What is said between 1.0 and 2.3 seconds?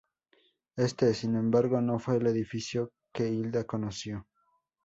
sin embargo, no fue el